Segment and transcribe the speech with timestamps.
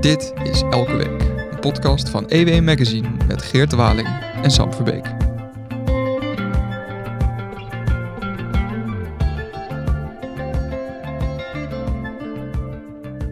[0.00, 4.08] Dit is Elke Week, een podcast van EW Magazine met Geert Waling
[4.42, 5.04] en Sam Verbeek.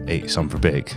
[0.05, 0.95] Hey, Sam Verbeek.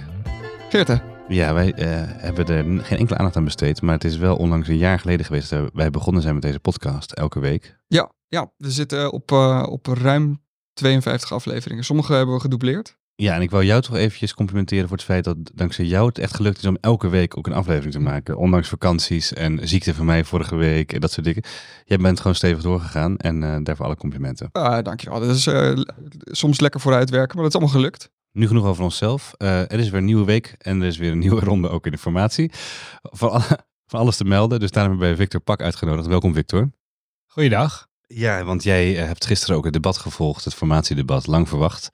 [0.69, 0.97] Geert, hè?
[1.29, 4.69] Ja, wij eh, hebben er geen enkele aandacht aan besteed, maar het is wel onlangs
[4.69, 7.77] een jaar geleden geweest dat wij begonnen zijn met deze podcast elke week.
[7.87, 10.43] Ja, ja we zitten op, eh, op ruim
[10.73, 11.85] 52 afleveringen.
[11.85, 13.01] Sommige hebben we gedoubleerd.
[13.15, 16.19] Ja, en ik wil jou toch eventjes complimenteren voor het feit dat dankzij jou het
[16.19, 18.37] echt gelukt is om elke week ook een aflevering te maken.
[18.37, 21.43] Ondanks vakanties en ziekte van mij vorige week en dat soort dingen.
[21.85, 24.49] Jij bent gewoon stevig doorgegaan en eh, daarvoor alle complimenten.
[24.53, 25.21] Ah, dankjewel.
[25.21, 25.73] Dat is eh,
[26.25, 28.11] soms lekker vooruitwerken, maar dat is allemaal gelukt.
[28.33, 29.33] Nu genoeg over onszelf.
[29.37, 31.87] Eh, er is weer een nieuwe week en er is weer een nieuwe ronde ook
[31.87, 32.51] in informatie.
[33.03, 36.07] Van, alle- van alles te melden, dus daarom hebben we Victor Pak uitgenodigd.
[36.07, 36.71] Welkom Victor.
[37.27, 37.87] Goeiedag.
[38.07, 41.91] Ja, want jij hebt gisteren ook het debat gevolgd, het formatiedebat, lang verwacht.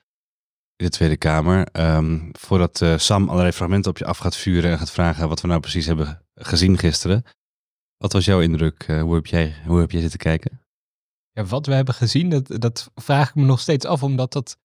[0.79, 1.67] In de Tweede Kamer.
[1.73, 5.41] Ehm, voordat eh, Sam allerlei fragmenten op je af gaat vuren en gaat vragen wat
[5.41, 7.23] we nou precies hebben gezien gisteren.
[7.97, 8.83] Wat was jouw indruk?
[8.83, 10.61] Eh, hoe, heb jij, hoe heb jij zitten kijken?
[11.33, 14.59] Ja, wat we hebben gezien, dat, dat vraag ik me nog steeds af, omdat dat,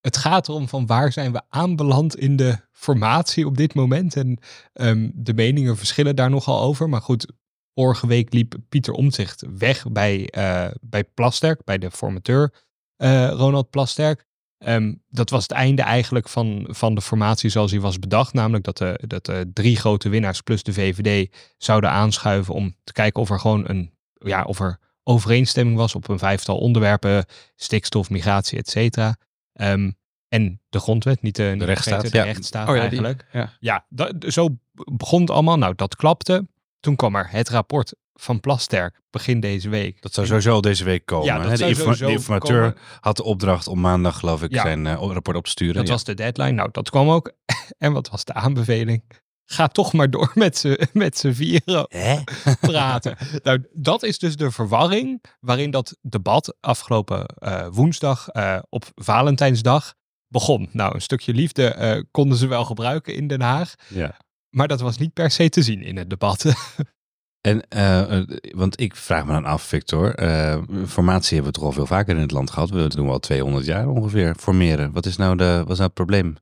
[0.00, 4.16] het gaat erom van waar zijn we aanbeland in de formatie op dit moment.
[4.16, 4.38] En
[4.72, 6.88] ehm, de meningen verschillen daar nogal over.
[6.88, 7.32] Maar goed,
[7.74, 12.66] vorige week liep Pieter Omtzigt weg bij, eh, bij Plasterk, bij de formateur
[13.30, 14.26] Ronald Plasterk.
[14.58, 18.32] Ehm, dat was het einde eigenlijk van, van de formatie zoals die was bedacht.
[18.32, 22.92] Namelijk dat de, dat de drie grote winnaars plus de VVD zouden aanschuiven om te
[22.92, 28.10] kijken of er gewoon een, ja, of er overeenstemming was op een vijftal onderwerpen, stikstof,
[28.10, 29.16] migratie, et cetera.
[29.52, 29.90] Ehm,
[30.28, 32.32] en de grondwet, niet de, niet rechtsstaat, vergeten, de ja.
[32.32, 32.90] rechtsstaat Oh ja, die.
[32.90, 33.26] eigenlijk.
[33.32, 33.52] Ja.
[33.60, 35.58] Ja, dat, zo begon het allemaal.
[35.58, 36.46] Nou, dat klapte.
[36.80, 40.02] Toen kwam er het rapport van Plasterk begin deze week.
[40.02, 41.26] Dat zou sowieso deze week komen.
[41.26, 41.50] Ja, dat hè?
[41.50, 42.76] de, zou informa- sowieso de informateur komen.
[43.00, 44.62] had de opdracht om maandag, geloof ik, Ja.
[44.62, 45.74] zijn eh, rapport op te sturen.
[45.74, 45.92] Dat Ja.
[45.92, 46.50] was de deadline.
[46.52, 47.32] Nou, dat kwam ook.
[47.78, 49.02] en wat was de aanbeveling?
[49.50, 52.18] Ga toch maar door met z'n met vieren Hè?
[52.60, 53.16] praten.
[53.42, 59.94] nou, dat is dus de verwarring waarin dat debat afgelopen eh, woensdag eh, op Valentijnsdag
[60.28, 60.68] begon.
[60.72, 63.74] Nou, een stukje liefde konden ze wel gebruiken in Den Haag.
[63.88, 64.16] Ja.
[64.50, 66.44] Maar dat was niet per se te zien in het debat.
[67.40, 71.68] En, eh, eh, want ik vraag me dan af, Victor, eh, formatie hebben we toch
[71.68, 72.70] al veel vaker in het land gehad.
[72.70, 74.92] We doen al 200 jaar ongeveer, formeren.
[74.92, 76.36] Wat is nou, de, wat is nou het probleem?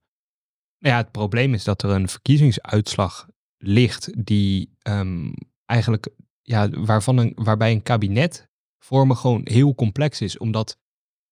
[0.78, 5.32] Ja, het probleem is dat er een verkiezingsuitslag ligt die ehm,
[5.64, 6.08] eigenlijk,
[6.42, 10.38] ja, waarvan een, waarbij een kabinet vormen gewoon heel complex is.
[10.38, 10.76] Omdat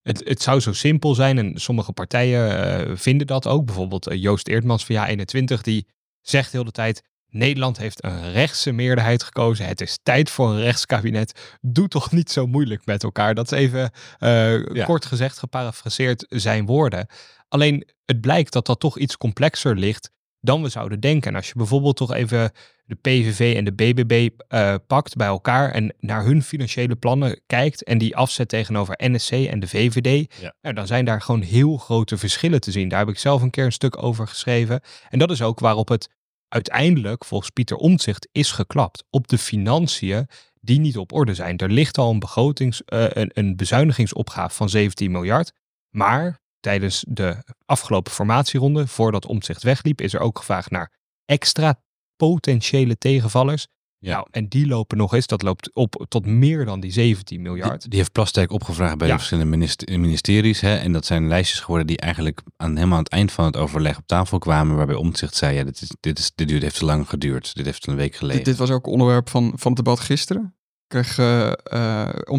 [0.02, 3.64] het, het zou zo simpel zijn en sommige partijen vinden dat ook.
[3.64, 5.86] Bijvoorbeeld Joost Eertmans van Ja21, die
[6.28, 7.02] zegt heel de tijd...
[7.28, 9.66] Nederland heeft een rechtse meerderheid gekozen.
[9.66, 11.56] Het is tijd voor een rechtskabinet.
[11.60, 13.34] Doe toch niet zo moeilijk met elkaar.
[13.34, 14.84] Dat is even eh, Ja.
[14.84, 17.06] kort gezegd, geparafraseerd zijn woorden.
[17.48, 20.10] Alleen het blijkt dat dat toch iets complexer ligt
[20.44, 21.30] dan we zouden denken.
[21.30, 22.52] En als je bijvoorbeeld toch even
[22.86, 27.84] de PVV en de BBB eh, pakt bij elkaar en naar hun financiële plannen kijkt
[27.84, 30.54] en die afzet tegenover NSC en de VVD, Ja.
[30.60, 32.88] nou, dan zijn daar gewoon heel grote verschillen te zien.
[32.88, 34.80] Daar heb ik zelf een keer een stuk over geschreven.
[35.08, 36.08] En dat is ook waarop het
[36.48, 39.04] uiteindelijk, volgens Pieter Omtzigt, is geklapt.
[39.10, 40.28] Op de financiën
[40.60, 41.56] die niet op orde zijn.
[41.56, 45.52] Er ligt al een, begrotings, eh, een, een bezuinigingsopgave van 17 miljard.
[45.90, 47.36] Maar tijdens de
[47.66, 50.92] afgelopen formatieronde, voordat Omtzigt wegliep, is er ook gevraagd naar
[51.24, 51.80] extra
[52.16, 53.66] potentiële tegenvallers.
[53.98, 54.12] Ja.
[54.14, 57.80] Nou, en die lopen nog eens, dat loopt op tot meer dan die 17 miljard.
[57.80, 59.12] Die, die heeft Plasterk opgevraagd bij Ja.
[59.12, 60.60] de verschillende minister- ministeries.
[60.60, 60.76] Hè?
[60.76, 63.98] En dat zijn lijstjes geworden die eigenlijk aan, helemaal aan het eind van het overleg
[63.98, 64.76] op tafel kwamen.
[64.76, 67.54] Waarbij Omtzigt zei, ja, dit, is, dit, is, dit duurt, heeft te lang geduurd.
[67.54, 68.36] Dit heeft een week geleden.
[68.36, 70.56] Dit, dit was ook onderwerp van, van het debat gisteren.
[70.86, 71.14] Kreeg,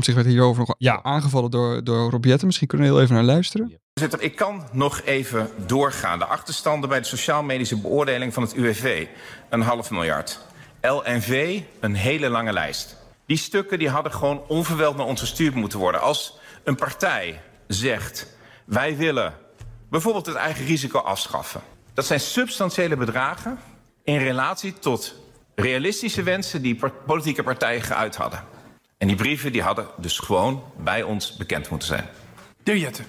[0.03, 1.03] zich werd hierover nog Ja.
[1.03, 2.46] aangevallen door, door Rob Jetten.
[2.46, 3.80] Misschien kunnen we heel even naar luisteren.
[4.00, 6.19] Voorzitter, ik kan nog even doorgaan.
[6.19, 9.07] De achterstanden bij de sociaal-medische beoordeling van het UWV,
[9.50, 10.39] een half miljard.
[10.81, 12.97] LNV, een hele lange lijst.
[13.25, 16.01] Die stukken die hadden gewoon onverweld naar ons gestuurd moeten worden.
[16.01, 19.33] Als een partij zegt, wij willen
[19.89, 21.62] bijvoorbeeld het eigen risico afschaffen.
[21.94, 23.59] Dat zijn substantiële bedragen
[24.03, 25.15] in relatie tot
[25.56, 28.44] realistische wensen die politieke partijen geuit hadden.
[28.98, 32.09] En die brieven die hadden dus gewoon bij ons bekend moeten zijn.
[32.63, 33.03] De Jette.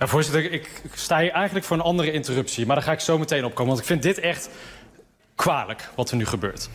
[0.00, 2.66] Ja, voorzitter, ik sta hier eigenlijk voor een andere interruptie.
[2.66, 3.66] Maar daar ga ik zo meteen op komen.
[3.66, 4.48] Want ik vind dit echt
[5.34, 6.68] kwalijk wat er nu gebeurt.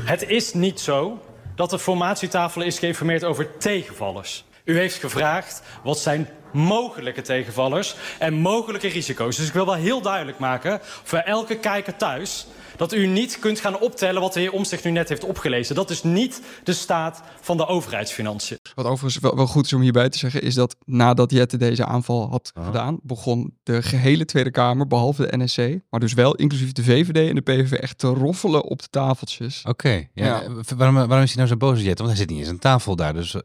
[0.00, 1.22] Het is niet zo
[1.54, 4.44] dat de formatietafel is geïnformeerd over tegenvallers.
[4.64, 9.36] U heeft gevraagd wat zijn mogelijke tegenvallers en mogelijke risico's.
[9.36, 12.46] Dus ik wil wel heel duidelijk maken voor elke kijker thuis
[12.76, 15.74] dat u niet kunt gaan optellen wat de heer Omtzigt nu net heeft opgelezen.
[15.74, 18.58] Dat is niet de staat van de overheidsfinanciën.
[18.74, 21.84] Wat overigens wel, wel goed is om hierbij te zeggen, is dat nadat Jette deze
[21.84, 22.64] aanval had Ah.
[22.66, 25.58] gedaan, begon de gehele Tweede Kamer, behalve de NSC,
[25.90, 29.62] maar dus wel inclusief de VVD en de PVV, echt te roffelen op de tafeltjes.
[29.64, 30.08] Oké, ja.
[30.14, 30.42] Ja.
[30.42, 31.98] eh, Waarom, waarom is hij nou zo boos, Jet?
[31.98, 33.12] Want hij zit niet eens aan tafel daar.
[33.14, 33.40] Dus eh,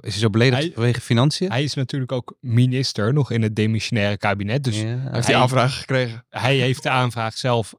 [0.00, 1.50] is hij zo beledigd Hij- vanwege financiën?
[1.50, 4.64] Hij is natuurlijk ook minister nog in het demissionaire kabinet.
[4.64, 4.86] Dus Ja.
[4.86, 6.24] Hij heeft die aanvraag gekregen.
[6.28, 7.74] hij heeft de aanvraag zelf.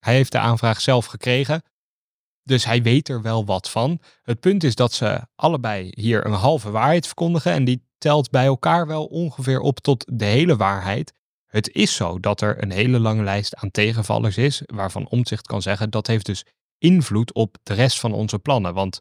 [0.00, 1.62] Hij heeft de aanvraag zelf gekregen.
[2.42, 4.00] Dus hij weet er wel wat van.
[4.22, 7.52] Het punt is dat ze allebei hier een halve waarheid verkondigen.
[7.52, 11.12] En die telt bij elkaar wel ongeveer op tot de hele waarheid.
[11.46, 14.62] Het is zo dat er een hele lange lijst aan tegenvallers is.
[14.66, 16.44] Waarvan Omtzigt kan zeggen dat heeft dus
[16.78, 18.74] invloed op de rest van onze plannen.
[18.74, 19.00] Want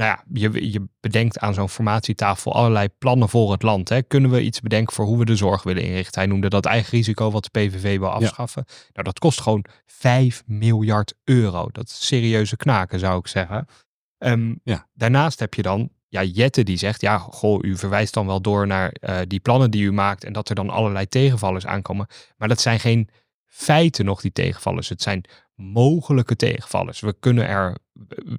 [0.00, 3.88] nou ja, je, je bedenkt aan zo'n formatietafel allerlei plannen voor het land.
[3.88, 4.02] Hè.
[4.02, 6.20] Kunnen we iets bedenken voor hoe we de zorg willen inrichten?
[6.20, 8.64] Hij noemde dat eigen risico wat de PVV wil afschaffen.
[8.66, 11.68] Nou, dat kost gewoon 5 miljard euro.
[11.72, 13.66] Dat is serieuze knaken, zou ik zeggen.
[14.18, 14.88] Ehm, Ja.
[14.94, 18.66] Daarnaast heb je dan ja, Jette die zegt, ja, goh, u verwijst dan wel door
[18.66, 22.06] naar eh, die plannen die u maakt en dat er dan allerlei tegenvallers aankomen.
[22.36, 23.08] Maar dat zijn geen
[23.46, 24.88] feiten nog, die tegenvallers.
[24.88, 25.24] Het zijn
[25.54, 27.00] mogelijke tegenvallers.
[27.00, 27.76] We kunnen er,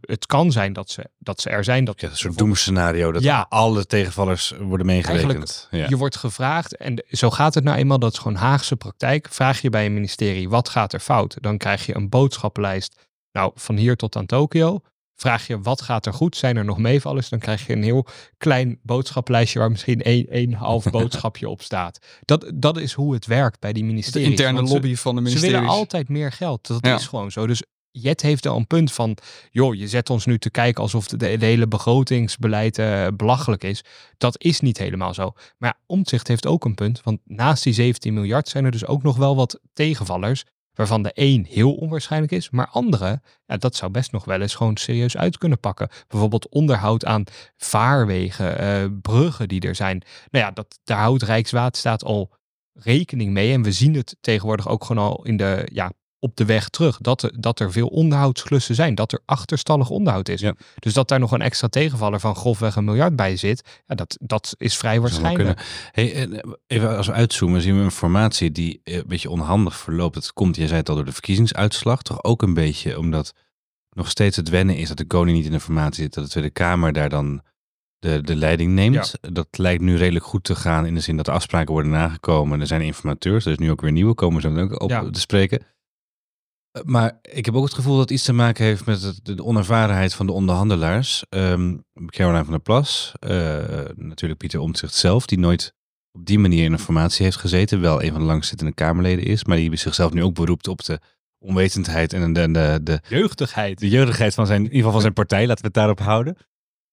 [0.01, 1.85] het kan zijn dat ze, dat ze er zijn.
[1.85, 3.45] Dat Ja, een soort doemscenario dat Ja.
[3.49, 5.67] alle tegenvallers worden meegerekend.
[5.71, 5.85] Ja.
[5.89, 9.27] Je wordt gevraagd, en zo gaat het nou eenmaal, dat is gewoon Haagse praktijk.
[9.31, 11.37] Vraag je bij een ministerie, wat gaat er fout?
[11.39, 14.79] Dan krijg je een boodschappenlijst, nou, van hier tot aan Tokio.
[15.15, 16.35] Vraag je, wat gaat er goed?
[16.35, 17.29] Zijn er nog meevallers?
[17.29, 18.05] Dan krijg je een heel
[18.37, 21.99] klein boodschappenlijstje waar misschien één, één half boodschapje op staat.
[22.25, 24.27] Dat, dat is hoe het werkt bij die De ministeries.
[24.27, 25.55] interne ze- lobby van de ze ministeries.
[25.59, 26.67] willen altijd meer geld.
[26.67, 26.95] Dat Ja.
[26.95, 27.47] is gewoon zo.
[27.47, 29.17] Dus Jet heeft al een punt van,
[29.51, 33.83] joh, je zet ons nu te kijken alsof de, hele begrotingsbeleid eh, belachelijk is.
[34.17, 35.31] Dat is niet helemaal zo.
[35.57, 39.03] Maar ja, heeft ook een punt, want naast die 17 miljard zijn er dus ook
[39.03, 40.43] nog wel wat tegenvallers,
[40.73, 44.55] waarvan de één heel onwaarschijnlijk is, maar andere, ja, dat zou best nog wel eens
[44.55, 45.89] gewoon serieus uit kunnen pakken.
[46.07, 47.23] Bijvoorbeeld onderhoud aan
[47.57, 50.03] vaarwegen, eh, bruggen die er zijn.
[50.29, 52.31] Nou ja, dat, daar houdt Rijkswaterstaat al
[52.73, 53.53] rekening mee.
[53.53, 55.91] En we zien het tegenwoordig ook gewoon al in de, ja,
[56.21, 56.97] op de weg terug.
[56.97, 58.95] Dat er, dat er veel onderhoudsklussen zijn.
[58.95, 60.41] Dat er achterstallig onderhoud is.
[60.41, 60.53] Ja.
[60.79, 63.81] Dus dat daar nog een extra tegenvaller van grofweg een miljard bij zit.
[63.88, 65.62] Ja, dat, dat is vrij waarschijnlijk.
[65.91, 69.77] Hey, eh, even als we uitzoomen, zien we een formatie die eh, een beetje onhandig
[69.77, 70.15] verloopt.
[70.15, 72.01] Het komt, jij zei het al, door de verkiezingsuitslag.
[72.01, 73.33] Toch ook een beetje omdat
[73.89, 76.13] nog steeds het wennen is dat de koning niet in de formatie zit.
[76.13, 77.41] Dat de Tweede Kamer daar dan
[78.00, 79.13] de, de leiding neemt.
[79.21, 82.59] Dat lijkt nu redelijk goed te gaan in de zin dat de afspraken worden nagekomen.
[82.59, 85.09] Er zijn informateurs, er is nu ook weer nieuwe, komen ze ook op Ja.
[85.09, 85.65] te spreken.
[86.71, 89.19] Eh, Maar ik heb ook het gevoel dat het iets te maken heeft met het-
[89.23, 91.23] de onervarenheid van de onderhandelaars.
[91.29, 93.29] Ehm Caroline van der Plas, eh,
[93.95, 95.73] natuurlijk Pieter Omtzigt zelf, die nooit
[96.12, 97.81] op die manier in een formatie heeft gezeten.
[97.81, 101.00] Wel een van de langzittende Kamerleden is, maar die zichzelf nu ook beroept op de
[101.45, 103.79] onwetendheid en de, de, de, Jeugdigheid.
[103.79, 105.39] de jeugdigheid van zijn, in ieder geval van zijn partij.
[105.47, 106.38] Laten we het daarop houden.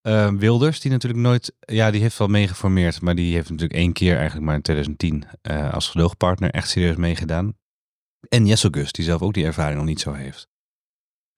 [0.00, 3.92] Ehm, Wilders, die natuurlijk nooit, ja, die heeft wel meegeformeerd, maar die heeft natuurlijk één
[3.92, 7.56] keer eigenlijk maar in 2010 eh, als gedoogpartner echt serieus meegedaan.
[8.28, 10.48] En Jessel Gus, die zelf ook die ervaring nog niet zo heeft.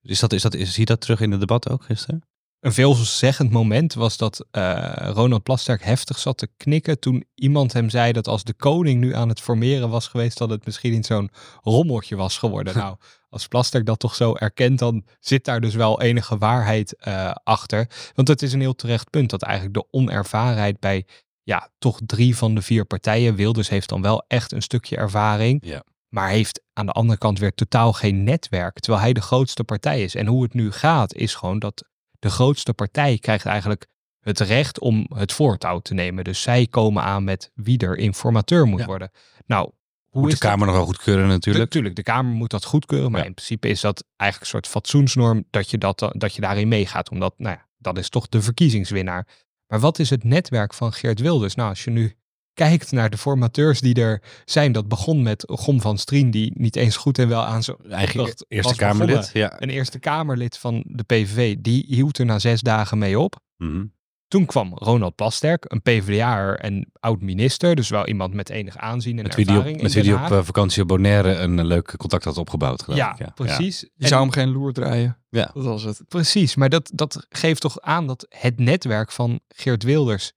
[0.02, 2.22] Is dat, is dat, is, zie je dat terug in het debat ook gisteren?
[2.60, 7.90] Een veelzeggend moment was dat eh, Ronald Plasterk heftig zat te knikken toen iemand hem
[7.90, 11.04] zei dat als de koning nu aan het formeren was geweest, dat het misschien in
[11.04, 11.30] zo'n
[11.62, 12.76] rommeltje was geworden.
[12.78, 12.96] nou,
[13.28, 17.90] als Plasterk dat toch zo erkent, dan zit daar dus wel enige waarheid eh, achter.
[18.14, 21.06] Want het is een heel terecht punt dat eigenlijk de onervarenheid bij
[21.42, 25.60] ja, toch drie van de vier partijen, Wilders heeft dan wel echt een stukje ervaring,
[25.64, 25.82] Ja.
[26.14, 30.02] Maar heeft aan de andere kant weer totaal geen netwerk, terwijl hij de grootste partij
[30.02, 30.14] is.
[30.14, 31.88] En hoe het nu gaat, is gewoon dat
[32.19, 33.87] de grootste partij krijgt eigenlijk
[34.21, 36.25] het recht om het voortouw te nemen.
[36.25, 38.87] Dus zij komen aan met wie er informateur moet Ja.
[38.87, 39.11] worden.
[39.47, 39.71] Nou,
[40.09, 41.64] hoe Moet is de Kamer nog wel goedkeuren natuurlijk.
[41.64, 43.26] Natuurlijk, de Kamer moet dat goedkeuren, maar Ja.
[43.26, 47.11] in principe is dat eigenlijk een soort fatsoensnorm dat je, dat, dat je daarin meegaat.
[47.11, 49.26] Omdat, nou ja, dat is toch de verkiezingswinnaar.
[49.67, 51.55] Maar wat is het netwerk van Geert Wilders?
[51.55, 52.14] Nou, als je nu
[52.69, 56.76] kijkt naar de formateurs die er zijn, dat begon met Gom van Strien, die niet
[56.76, 59.17] eens goed en wel aan zijn Eigen opdracht Eerste was Kamerlid.
[59.17, 59.40] begonnen.
[59.40, 59.62] Ja.
[59.62, 63.40] Een Eerste Kamerlid van de PVV, die hield er na zes dagen mee op.
[63.57, 63.85] Mhm.
[64.29, 69.23] Toen kwam Ronald Plasterk, een PvdA'er en oud-minister, dus wel iemand met enig aanzien en
[69.23, 71.64] Met wie die ervaring op, met wie die op eh, vakantie op Bonaire een eh,
[71.64, 72.83] leuk contact had opgebouwd.
[72.83, 73.19] geloof ja, ik.
[73.19, 73.81] Ja, precies.
[73.81, 75.19] Je En- zou hem geen loer draaien.
[75.31, 75.50] Ja.
[75.55, 76.02] Dat was het.
[76.09, 80.33] Precies, maar dat, dat geeft toch aan dat het netwerk van Geert Wilders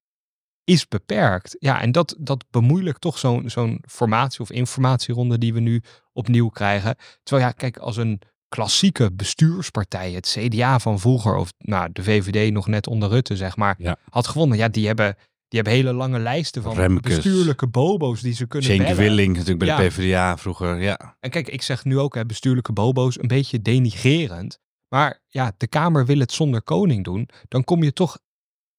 [0.64, 1.56] is beperkt.
[1.60, 5.82] Ja, en dat, dat bemoeilijkt toch zo'n zo'n formatie of informatieronde die we nu
[6.14, 6.96] opnieuw krijgen.
[7.24, 12.52] Terwijl ja, kijk, als een klassieke bestuurspartij, het CDA van vroeger, of nou, de VVD
[12.54, 13.98] nog net onder Rutte, zeg maar, Ja.
[14.10, 14.58] had gewonnen.
[14.58, 15.16] Ja, die hebben,
[15.48, 17.16] Die hebben hele lange lijsten van Remkes.
[17.16, 18.96] bestuurlijke bobo's die ze kunnen Cenk.
[18.96, 19.78] Willing natuurlijk bij Ja.
[19.78, 20.82] de PvdA vroeger.
[20.82, 21.18] Ja.
[21.20, 24.60] En kijk, ik zeg nu ook hè, bestuurlijke bobo's een beetje denigerend.
[24.88, 27.30] Maar ja, de Kamer wil het zonder koning doen.
[27.48, 28.18] Dan kom je toch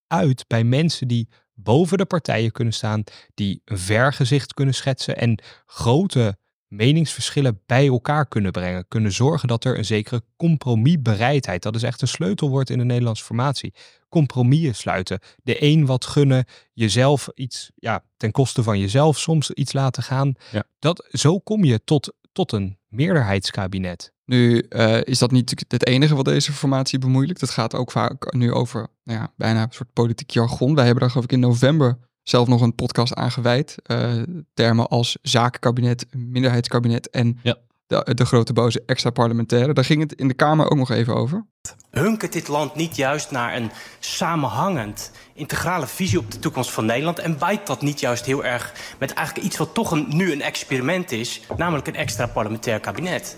[0.06, 5.42] uit bij mensen die boven de partijen kunnen staan, die een vergezicht kunnen schetsen en
[5.66, 6.36] grote
[6.68, 8.88] meningsverschillen bij elkaar kunnen brengen.
[8.88, 13.24] Kunnen zorgen dat er een zekere compromisbereidheid, dat is echt een sleutelwoord in de Nederlandse
[13.24, 13.74] formatie.
[14.08, 15.20] Compromissen sluiten.
[15.42, 20.34] De een wat gunnen, jezelf iets, ja, ten koste van jezelf soms iets laten gaan.
[20.52, 20.64] Ja.
[20.78, 24.12] Dat, zo kom je tot, tot een meerderheidskabinet.
[24.24, 27.40] Nu eh, is dat niet het enige wat deze formatie bemoeilijkt.
[27.40, 30.74] Het gaat ook vaak nu over nou ja, bijna een soort politiek jargon.
[30.74, 33.74] Wij hebben daar geloof ik in november zelf nog een podcast aan gewijd.
[33.82, 34.22] Eh,
[34.54, 37.56] termen als zakenkabinet, minderheidskabinet en Ja.
[38.02, 39.72] De, de grote boze extra parlementaire.
[39.72, 41.46] Daar ging het in de Kamer ook nog even over.
[41.90, 47.18] Hunkert dit land niet juist naar een samenhangend, integrale visie op de toekomst van Nederland?
[47.18, 50.42] En bijt dat niet juist heel erg met eigenlijk iets wat toch een, nu een
[50.42, 53.36] experiment is, namelijk een extra parlementair kabinet?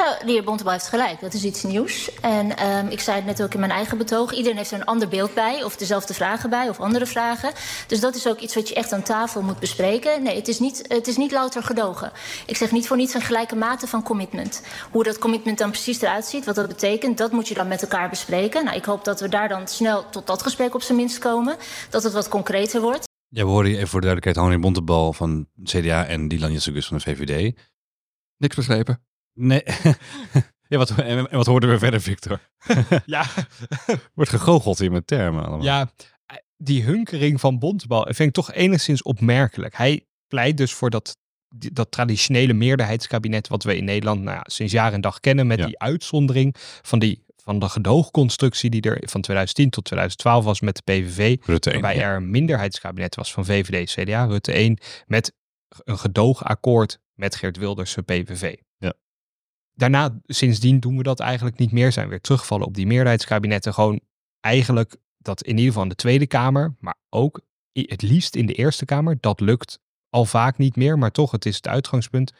[0.00, 1.20] Nou, de heer Bontebal heeft gelijk.
[1.20, 2.20] Dat is iets nieuws.
[2.20, 4.32] En ehm, ik zei het net ook in mijn eigen betoog.
[4.32, 5.64] Iedereen heeft er een ander beeld bij.
[5.64, 6.68] Of dezelfde vragen bij.
[6.68, 7.52] Of andere vragen.
[7.86, 10.22] Dus dat is ook iets wat je echt aan tafel moet bespreken.
[10.22, 12.12] Nee, het is niet, het is niet louter gedogen.
[12.46, 14.62] Ik zeg niet voor niets een gelijke mate van commitment.
[14.90, 16.44] Hoe dat commitment dan precies eruit ziet.
[16.44, 17.18] Wat dat betekent.
[17.18, 18.64] Dat moet je dan met elkaar bespreken.
[18.64, 21.56] Nou, ik hoop dat we daar dan snel tot dat gesprek op zijn minst komen.
[21.90, 23.08] Dat het wat concreter wordt.
[23.28, 26.96] Ja, we horen even voor de duidelijkheid Henry Bontebal van CDA en Dylan Jessicus van
[26.96, 27.56] de VVD.
[28.36, 29.09] Niks begrepen.
[29.40, 29.62] Nee.
[30.68, 32.40] ja, wat, en wat hoorden we verder, Victor?
[33.06, 33.26] Ja,
[34.14, 35.62] Wordt gegoocheld hier met termen allemaal.
[35.62, 35.90] Ja,
[36.56, 39.76] die hunkering van Bontebal vind ik toch enigszins opmerkelijk.
[39.76, 41.16] Hij pleit dus voor dat,
[41.48, 45.58] dat traditionele meerderheidskabinet wat we in Nederland nou ja, sinds jaar en dag kennen met
[45.58, 45.66] Ja.
[45.66, 50.76] die uitzondering van, die, van de gedoogconstructie die er van 2010 tot 2012 was met
[50.76, 51.36] de PVV.
[51.44, 52.08] Rutte één, Waarbij ja.
[52.08, 55.32] er een minderheidskabinet was van VVD, CDA, Rutte 1 met
[55.84, 58.54] een gedoogakkoord met Geert Wilders, PVV.
[59.80, 61.92] Daarna, sindsdien doen we dat eigenlijk niet meer.
[61.92, 63.74] Zijn we weer teruggevallen op die meerderheidskabinetten.
[63.74, 64.00] Gewoon
[64.40, 67.40] eigenlijk dat in ieder geval in de Tweede Kamer, maar ook
[67.72, 69.16] het liefst in de Eerste Kamer.
[69.20, 69.78] Dat lukt
[70.10, 72.32] al vaak niet meer, maar toch, het is het uitgangspunt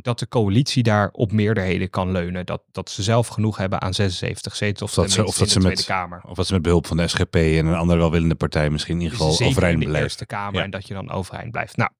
[0.00, 2.46] dat de coalitie daar op meerderheden kan leunen.
[2.46, 5.54] Dat, dat ze zelf genoeg hebben aan 76 zetels Of dat ze- of dat ze
[5.58, 6.20] met- Tweede Kamer.
[6.28, 9.00] Of wat ze met behulp van de SGP en een andere welwillende partij misschien in
[9.02, 10.02] ieder geval overeind in de blijven.
[10.02, 10.62] Eerste Kamer Ja.
[10.64, 11.76] en dat je dan overeind blijft.
[11.76, 11.90] Nou,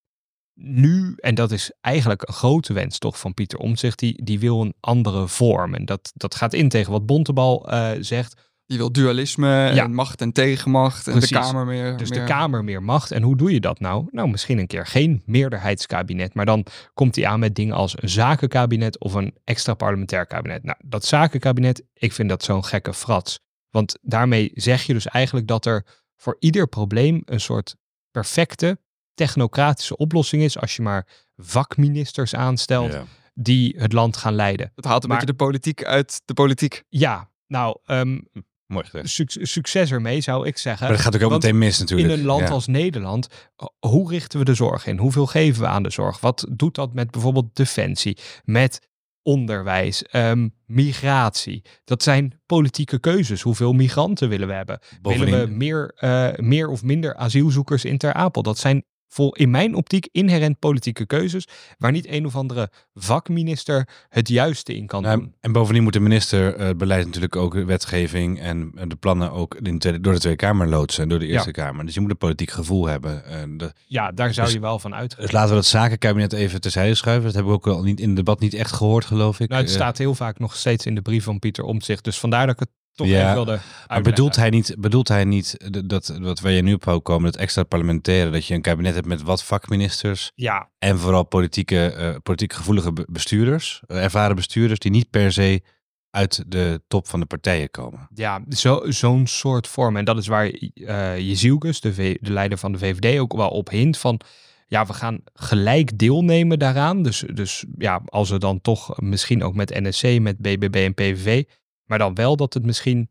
[0.59, 4.61] nu, en dat is eigenlijk een grote wens toch van Pieter Omtzigt, die, die wil
[4.61, 5.75] een andere vorm.
[5.75, 8.45] En dat, dat gaat in tegen wat Bontebal eh, zegt.
[8.67, 9.85] Die wil dualisme Ja.
[9.85, 11.97] en macht en tegenmacht en de Kamer meer.
[11.97, 12.19] Dus meer.
[12.19, 13.11] de Kamer meer macht.
[13.11, 14.07] En hoe doe je dat nou?
[14.11, 16.35] Nou, misschien een keer geen meerderheidskabinet.
[16.35, 20.63] Maar dan komt hij aan met dingen als een zakenkabinet of een extra parlementair kabinet.
[20.63, 23.41] Nou, dat zakenkabinet, ik vind dat zo'n gekke frats.
[23.71, 25.85] Want daarmee zeg je dus eigenlijk dat er
[26.17, 27.77] voor ieder probleem een soort
[28.11, 28.79] perfecte
[29.17, 30.59] technocratische oplossing is.
[30.59, 31.07] Als je maar
[31.37, 33.05] vakministers aanstelt Ja.
[33.35, 34.73] die het land gaan leiden.
[34.75, 36.83] Het haalt een Maar- beetje de politiek uit de politiek.
[36.89, 38.19] Ja, nou, ehm,
[38.67, 39.09] Mooi gezegd.
[39.09, 40.87] suc- succes ermee zou ik zeggen.
[40.87, 42.11] Maar dat gaat ook, ook Want meteen mis natuurlijk.
[42.13, 42.49] In een land Ja.
[42.49, 44.99] als Nederland, ho- hoe richten we de zorg in?
[44.99, 46.21] Hoeveel geven we aan de zorg?
[46.21, 48.89] Wat doet dat met bijvoorbeeld defensie, met
[49.23, 51.63] onderwijs, ehm, migratie?
[51.85, 53.43] Dat zijn politieke keuzes.
[53.43, 54.79] Hoeveel migranten willen we hebben?
[55.03, 58.43] Willen we meer, eh, meer of minder asielzoekers in Ter Apel?
[58.43, 58.85] Dat zijn
[59.17, 61.47] vol, in mijn optiek inherent politieke keuzes,
[61.79, 65.35] waar niet een of andere vakminister het juiste in kan Nou, doen.
[65.41, 69.33] en bovendien moet de minister eh, het beleid natuurlijk ook wetgeving en eh, de plannen
[69.33, 71.85] ook in de tweede- door de Tweede Kamer loodsen en door de Eerste Kamer.
[71.85, 73.25] Dus je moet een politiek gevoel hebben.
[73.25, 75.23] En de, Ja, daar zou Dus- je wel van uitgaan.
[75.23, 77.25] dus laten we dat zakenkabinet even terzijde schuiven.
[77.25, 79.49] Dat hebben we ook al niet in het debat niet echt gehoord, geloof ik.
[79.49, 82.05] Nou, het Eh, staat heel vaak nog steeds in de brief van Pieter Omtzigt.
[82.05, 85.25] Dus vandaar dat ik het toch Ja, even wilde Maar bedoelt hij niet, bedoelt hij
[85.25, 88.63] niet dat wat waar je nu op wou komen, het extra parlementaire, dat je een
[88.63, 94.03] kabinet hebt met wat vakministers Ja, en vooral politieke, eh, politiek gevoelige be- bestuurders, eh,
[94.03, 95.63] ervaren bestuurders, die niet per se
[96.11, 98.09] uit de top van de partijen komen.
[98.15, 99.97] ja zo, zo'n soort vorm.
[99.97, 103.49] En dat is waar eh Jezielkus, de, V- de leider van de VVD, ook wel
[103.49, 104.21] op hint van...
[104.69, 107.03] Ja, we gaan gelijk deelnemen daaraan.
[107.03, 111.43] Dus, dus ja, als we dan toch misschien ook met NSC, met BBB en PVV...
[111.87, 113.11] maar dan wel dat het misschien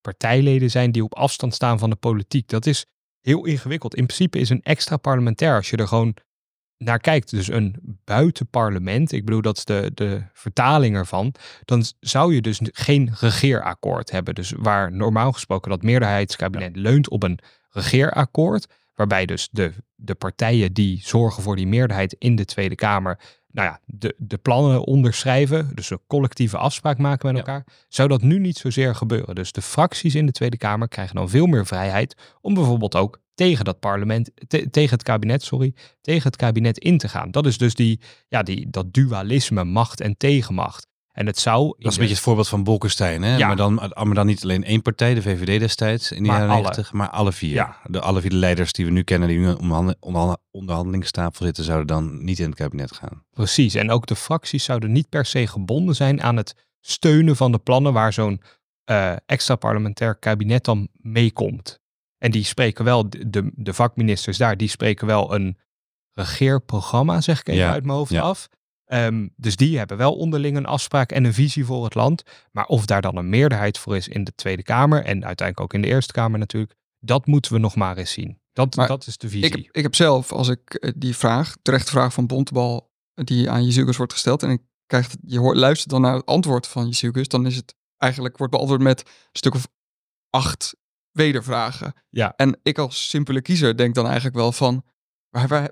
[0.00, 2.48] partijleden zijn die op afstand staan van de politiek.
[2.48, 2.86] Dat is
[3.20, 3.94] heel ingewikkeld.
[3.94, 6.16] In principe is een extra parlementair, als je er gewoon
[6.78, 12.34] naar kijkt, dus een buitenparlement, ik bedoel dat is de, de vertaling ervan, dan zou
[12.34, 14.34] je dus geen regeerakkoord hebben.
[14.34, 20.72] Dus waar normaal gesproken dat meerderheidskabinet leunt op een regeerakkoord, waarbij dus de, de partijen
[20.72, 23.20] die zorgen voor die meerderheid in de Tweede Kamer
[23.56, 28.22] nou ja, de, de plannen onderschrijven, dus een collectieve afspraak maken met elkaar, zou dat
[28.22, 29.34] nu niet zozeer gebeuren.
[29.34, 33.20] Dus de fracties in de Tweede Kamer krijgen dan veel meer vrijheid om bijvoorbeeld ook
[33.34, 37.30] tegen dat parlement, te- tegen het kabinet, sorry, tegen het kabinet in te gaan.
[37.30, 40.86] Dat is dus die, ja, die, dat dualisme, macht en tegenmacht.
[41.16, 41.66] En het zou.
[41.66, 43.36] Dat is een beetje het voorbeeld van Bolkestein, hè?
[43.36, 43.46] Ja.
[43.46, 46.54] Maar, dan, maar dan niet alleen één partij, de VVD destijds in de Maar jaren
[46.54, 46.62] alle.
[46.62, 47.54] 90, maar alle vier.
[47.54, 47.76] Ja.
[47.84, 49.96] De, alle vier de leiders die we nu kennen, die nu aan
[50.50, 53.24] onderhandelingstafel zitten, zouden dan niet in het kabinet gaan.
[53.30, 53.74] Precies.
[53.74, 57.58] En ook de fracties zouden niet per se gebonden zijn aan het steunen van de
[57.58, 58.42] plannen waar zo'n
[58.84, 61.80] eh, extra parlementair kabinet dan meekomt.
[62.18, 65.58] En die spreken wel, de, de, vakministers daar, die spreken wel een
[66.12, 68.48] regeerprogramma, zeg ik even Ja, uit mijn hoofd af.
[68.86, 72.22] Ehm, dus die hebben wel onderling een afspraak en een visie voor het land.
[72.52, 75.74] Maar of daar dan een meerderheid voor is in de Tweede Kamer en uiteindelijk ook
[75.74, 78.40] in de Eerste Kamer natuurlijk, dat moeten we nog maar eens zien.
[78.52, 79.46] Dat, Maar dat is de visie.
[79.46, 83.24] Ik heb, ik heb zelf, als ik eh, die vraag, terechte vraag van Bontebal, eh,
[83.24, 86.66] die aan Jezus wordt gesteld, en ik krijg, je hoort, luistert dan naar het antwoord
[86.66, 89.68] van Jezus, dan is het eigenlijk, wordt beantwoord met een stuk of
[90.30, 90.76] acht
[91.10, 91.94] wedervragen.
[92.10, 92.32] Ja.
[92.36, 94.84] En ik als simpele kiezer denk dan eigenlijk wel van,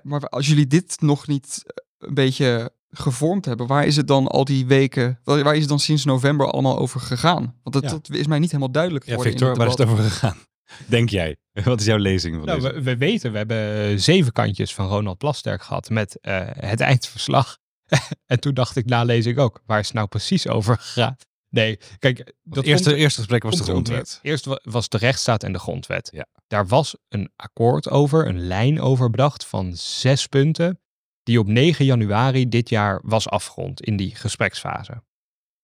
[0.03, 4.27] maar als jullie dit nog niet eh, een beetje gevormd hebben, waar is het dan
[4.27, 7.59] al die weken, waar is het dan sinds november allemaal over gegaan?
[7.63, 7.89] Want dat, Ja.
[7.89, 9.33] dat is mij niet helemaal duidelijk Ja, geworden.
[9.33, 10.37] in Victor, waar is het over gegaan?
[10.87, 11.35] Denk jij?
[11.63, 12.73] Wat is jouw lezing van Nou, deze?
[12.73, 16.79] we, we weten, we hebben eh, zeven kantjes van Ronald Plasterk gehad met eh, het
[16.79, 17.57] eindverslag.
[18.25, 21.15] en toen dacht ik, na lezing ook, waar is het nou precies over gegaan?
[21.49, 24.19] Nee, kijk, dat Het eerste, komt- eerste gesprek was de grondwet.
[24.21, 26.09] Eerst wa- was de rechtsstaat en de grondwet.
[26.13, 26.25] Ja.
[26.47, 30.79] Daar was een akkoord over, een lijn over bedacht van zes punten,
[31.25, 35.03] die op 9 januari dit jaar was afgerond in die gespreksfase.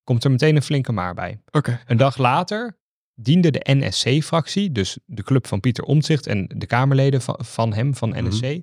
[0.04, 1.40] Komt er meteen een flinke maar bij.
[1.50, 1.80] Oké.
[1.86, 2.78] Een dag later
[3.14, 7.94] diende de NSC-fractie, dus de club van Pieter Omtzigt en de Kamerleden van, van hem,
[7.94, 8.26] van Mhm.
[8.26, 8.60] NSC,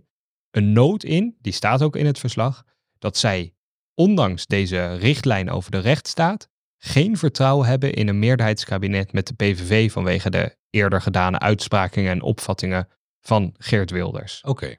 [0.51, 2.63] een noot in, die staat ook in het verslag,
[2.97, 3.53] dat zij,
[3.93, 9.91] ondanks deze richtlijn over de rechtsstaat, geen vertrouwen hebben in een meerderheidskabinet met de PVV
[9.91, 12.87] vanwege de eerder gedane uitspraken en opvattingen
[13.21, 14.41] van Geert Wilders.
[14.41, 14.75] Oké.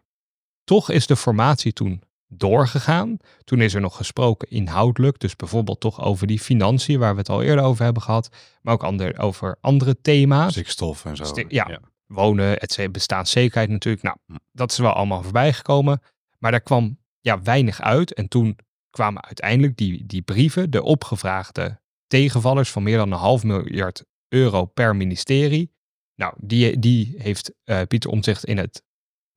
[0.65, 3.16] Toch is de formatie toen doorgegaan.
[3.44, 7.28] Toen is er nog gesproken inhoudelijk, dus bijvoorbeeld toch over die financiën waar we het
[7.28, 8.28] al eerder over hebben gehad,
[8.62, 10.52] maar ook ander, over andere thema's.
[10.52, 11.25] Stikstof en zo.
[11.25, 11.80] Sti- ja.
[12.06, 14.04] Wonen, het ze- bestaanszekerheid natuurlijk.
[14.04, 14.16] Nou,
[14.52, 16.02] dat is wel allemaal voorbij gekomen.
[16.38, 18.14] Maar daar kwam ja, weinig uit.
[18.14, 18.58] En toen
[18.90, 24.64] kwamen uiteindelijk die, die brieven, de opgevraagde tegenvallers van meer dan een half miljard euro
[24.64, 25.73] per ministerie.
[26.14, 28.82] Nou, die, die heeft eh, Pieter Omtzigt in het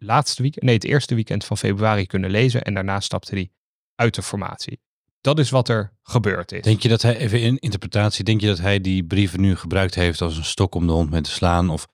[0.05, 2.61] laatste weekend, nee, het eerste weekend van februari kunnen lezen.
[2.63, 3.51] En daarna stapte hij
[3.95, 4.79] uit de formatie.
[5.21, 6.61] Dat is wat er gebeurd is.
[6.61, 9.95] Denk je dat hij, even in interpretatie, denk je dat hij die brieven nu gebruikt
[9.95, 11.69] heeft als een stok om de hond mee te slaan?
[11.69, 11.87] Of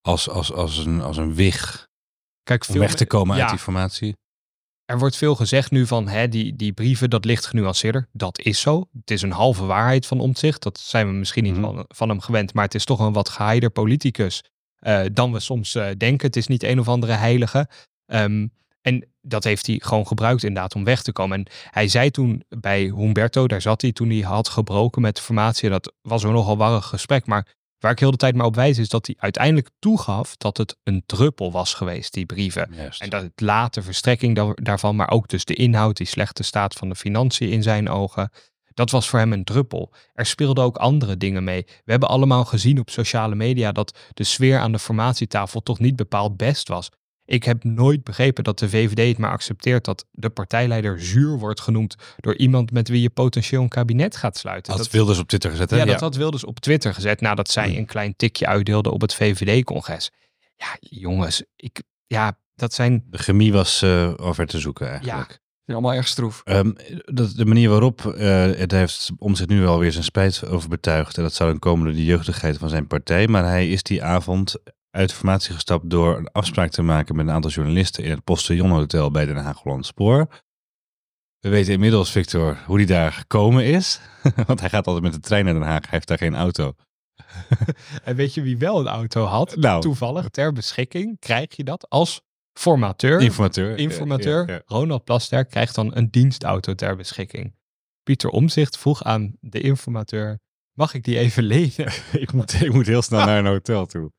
[0.00, 1.88] als, als, als, een, als een wig
[2.42, 4.16] Kijk, om weg te komen ja, uit die formatie?
[4.84, 8.08] Er wordt veel gezegd nu van hè, die, die brieven, dat ligt genuanceerder.
[8.12, 8.88] Dat is zo.
[8.92, 10.62] Het is een halve waarheid van omzicht.
[10.62, 11.62] Dat zijn we misschien niet Mhm.
[11.62, 12.54] van, van hem gewend.
[12.54, 14.44] Maar het is toch een wat geheider politicus
[15.12, 16.26] dan we soms eh, denken.
[16.26, 17.68] Het is niet een of andere heilige.
[18.06, 18.46] Ehm,
[18.80, 21.38] en dat heeft hij gewoon gebruikt inderdaad om weg te komen.
[21.38, 25.22] En hij zei toen bij Humberto, daar zat hij toen hij had gebroken met de
[25.22, 25.70] formatie.
[25.70, 27.26] Dat was een nogal warrig gesprek.
[27.26, 27.46] Maar
[27.78, 30.76] waar ik heel de tijd maar op wijs is dat hij uiteindelijk toegaf dat het
[30.82, 32.68] een druppel was geweest, die brieven.
[32.76, 33.02] Juist.
[33.02, 36.74] En dat het late verstrekking da- daarvan, maar ook dus de inhoud, die slechte staat
[36.74, 38.30] van de financiën in zijn ogen.
[38.74, 39.92] Dat was voor hem een druppel.
[40.14, 41.62] Er speelden ook andere dingen mee.
[41.84, 45.96] We hebben allemaal gezien op sociale media dat de sfeer aan de formatietafel toch niet
[45.96, 46.88] bepaald best was.
[47.24, 51.60] Ik heb nooit begrepen dat de VVD het maar accepteert dat de partijleider zuur wordt
[51.60, 54.72] genoemd door iemand met wie je potentieel een kabinet gaat sluiten.
[54.72, 55.76] Had Dat- Wilders op Twitter gezet, hè?
[55.76, 57.76] ja, dat had Wilders op Twitter gezet nadat zij Hmm.
[57.76, 60.10] een klein tikje uitdeelde op het VVD-congres.
[60.56, 65.30] Ja, jongens, ik, ja, dat zijn, De chemie was eh over te zoeken eigenlijk.
[65.30, 65.36] ja,
[65.72, 66.40] Ja, allemaal erg stroef.
[66.44, 66.72] Ehm,
[67.04, 71.16] dat, de manier waarop, eh het heeft om zich nu alweer zijn spijt over betuigd.
[71.16, 73.28] En dat zou dan komen door de jeugdigheid van zijn partij.
[73.28, 74.56] Maar hij is die avond
[74.90, 78.24] uit de formatie gestapt door een afspraak te maken met een aantal journalisten in het
[78.24, 80.26] Postillon Hotel bij Den Haag Holland Spoor.
[81.40, 84.00] We weten inmiddels, Victor, hoe die daar gekomen is.
[84.46, 85.80] Want hij gaat altijd met de trein naar Den Haag.
[85.80, 86.74] Hij heeft daar geen auto.
[88.04, 89.56] En weet je wie wel een auto had?
[89.56, 89.80] Nou.
[89.80, 93.20] Toevallig ter beschikking krijg je dat als formateur.
[93.20, 93.78] Informateur.
[93.78, 97.54] informateur Ja, ja, Ronald Plasterk krijgt dan een dienstauto ter beschikking.
[98.02, 100.38] Pieter Omzicht vroeg aan de informateur:
[100.72, 101.72] mag ik die even lenen?
[101.76, 101.92] ja.
[102.18, 104.12] ik, moet, ik moet heel snel naar een hotel toe.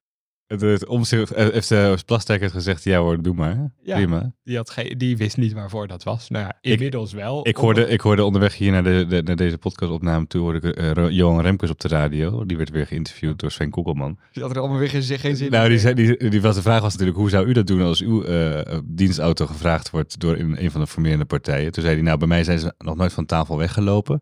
[0.53, 3.71] Het, het omzicht, eh, heeft uh, Plasterk heeft gezegd, ja hoor, doe maar.
[3.81, 3.95] Ja.
[3.95, 4.33] Prima.
[4.43, 6.29] Die, had geen, die wist niet waarvoor dat was.
[6.29, 7.47] Nou ja, inmiddels wel.
[7.47, 10.97] Ik hoorde, ik hoorde onderweg hier naar, de, de naar deze podcastopname toe, hoorde ik
[10.97, 12.45] uh, Johan Remkes op de radio.
[12.45, 14.19] Die werd weer geïnterviewd door Sven Koekelman.
[14.31, 15.69] Die had er allemaal weer geen, geen zin nou, in.
[15.69, 18.01] Die, zei, die, die, was, de vraag was natuurlijk, hoe zou u dat doen als
[18.01, 21.71] uw uh, dienstauto gevraagd wordt door een, een van de formerende partijen?
[21.71, 24.21] Toen zei hij, nou bij mij zijn ze nog nooit van tafel weggelopen.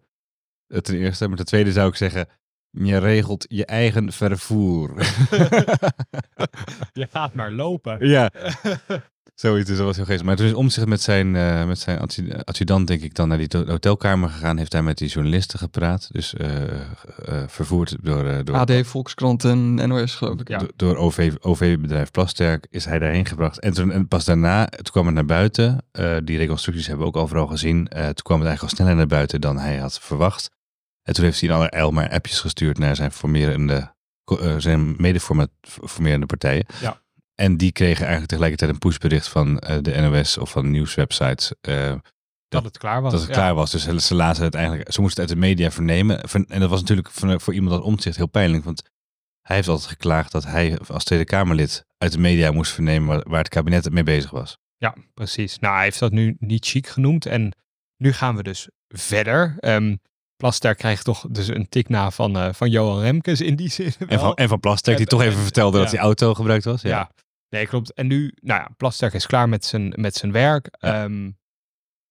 [0.82, 1.28] Ten eerste.
[1.28, 2.28] Maar ten tweede zou ik zeggen,
[2.72, 4.94] je regelt je eigen vervoer.
[6.94, 8.08] je gaat maar lopen.
[8.08, 8.32] Ja.
[9.42, 10.26] Zoiets, dus dat was heel geestig.
[10.26, 12.00] Maar toen is Omtzigt met zijn, uh, met zijn
[12.44, 14.58] adjudant, denk ik, dan naar die hotelkamer gegaan.
[14.58, 16.10] Heeft hij met die journalisten gepraat.
[16.12, 18.56] Dus uh, uh, vervoerd door, door...
[18.56, 20.48] AD, Volkskrant en NOS, geloof ik.
[20.48, 20.58] Ja.
[20.58, 23.60] Door, door OV, OV-bedrijf Plasterk is hij daarheen gebracht.
[23.60, 25.86] En, toen, en pas daarna, toen kwam het naar buiten.
[26.24, 27.88] die reconstructies hebben we ook overal gezien.
[27.90, 30.50] toen kwam het eigenlijk al sneller naar buiten dan hij had verwacht.
[31.04, 33.94] En toen heeft hij in allerijl maar appjes gestuurd naar zijn, formerende,
[34.32, 36.66] uh, zijn medeformerende partijen.
[36.82, 37.02] Ja.
[37.36, 41.54] En die kregen eigenlijk tegelijkertijd een pushbericht van uh, de NOS of van nieuwswebsites.
[41.62, 42.02] Uh, dat,
[42.48, 43.12] dat, het klaar was.
[43.12, 43.36] Dat het ja.
[43.36, 43.72] klaar was.
[43.72, 44.92] Dus ze, ze lazen het eigenlijk.
[44.92, 46.22] Ze moesten het uit de media vernemen.
[46.48, 48.64] En dat was natuurlijk voor, voor iemand als omzicht heel pijnlijk.
[48.64, 48.90] Want
[49.42, 53.24] hij heeft altijd geklaagd dat hij als Tweede Kamerlid uit de media moest vernemen waar,
[53.30, 54.58] waar het kabinet mee bezig was.
[54.78, 55.60] Ja, precies.
[55.60, 57.26] Nou, hij heeft dat nu niet chic genoemd.
[57.26, 57.54] En
[57.98, 59.56] nu gaan we dus verder.
[59.60, 60.00] Um,
[60.41, 63.93] Plasterk krijgt toch dus een tik na van, uh, van Johan Remkes in die zin.
[64.08, 65.84] En van, en van Plasterk, die en, toch even en, vertelde ja.
[65.84, 66.82] dat die auto gebruikt was.
[66.82, 66.89] Ja.
[66.89, 67.12] ja.
[67.49, 67.93] nee, klopt.
[67.93, 70.67] En nu, nou ja, Plasterk is klaar met zijn, met zijn werk.
[70.80, 71.04] Ja.
[71.04, 71.39] Um,